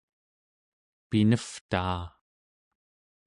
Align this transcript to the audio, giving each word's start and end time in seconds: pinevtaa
pinevtaa 1.09 2.01